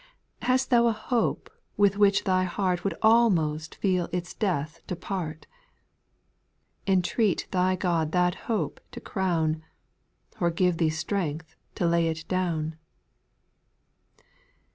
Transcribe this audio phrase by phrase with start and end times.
[0.39, 0.47] 2.
[0.47, 1.47] Hast Thou a hope
[1.77, 5.45] with which thy heart Would almost feel it death to part?
[6.87, 9.61] Entreat thy God that hoi^e to crown,
[10.39, 12.77] Or give thee strength to lay it down.